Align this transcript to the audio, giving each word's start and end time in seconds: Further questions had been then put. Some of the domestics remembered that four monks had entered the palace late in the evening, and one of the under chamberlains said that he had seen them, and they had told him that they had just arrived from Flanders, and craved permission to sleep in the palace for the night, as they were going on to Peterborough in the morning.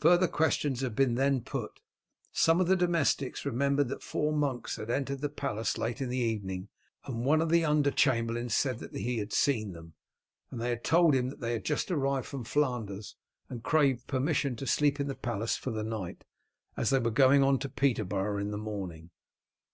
Further 0.00 0.28
questions 0.28 0.82
had 0.82 0.94
been 0.94 1.14
then 1.14 1.40
put. 1.40 1.80
Some 2.30 2.60
of 2.60 2.66
the 2.66 2.76
domestics 2.76 3.46
remembered 3.46 3.88
that 3.88 4.02
four 4.02 4.30
monks 4.30 4.76
had 4.76 4.90
entered 4.90 5.22
the 5.22 5.30
palace 5.30 5.78
late 5.78 6.02
in 6.02 6.10
the 6.10 6.18
evening, 6.18 6.68
and 7.06 7.24
one 7.24 7.40
of 7.40 7.48
the 7.48 7.64
under 7.64 7.90
chamberlains 7.90 8.54
said 8.54 8.80
that 8.80 8.94
he 8.94 9.16
had 9.16 9.32
seen 9.32 9.72
them, 9.72 9.94
and 10.50 10.60
they 10.60 10.68
had 10.68 10.84
told 10.84 11.14
him 11.14 11.30
that 11.30 11.40
they 11.40 11.54
had 11.54 11.64
just 11.64 11.90
arrived 11.90 12.26
from 12.26 12.44
Flanders, 12.44 13.16
and 13.48 13.62
craved 13.64 14.06
permission 14.06 14.56
to 14.56 14.66
sleep 14.66 15.00
in 15.00 15.08
the 15.08 15.14
palace 15.14 15.56
for 15.56 15.70
the 15.70 15.82
night, 15.82 16.24
as 16.76 16.90
they 16.90 16.98
were 16.98 17.10
going 17.10 17.42
on 17.42 17.58
to 17.60 17.70
Peterborough 17.70 18.36
in 18.36 18.50
the 18.50 18.58
morning. 18.58 19.08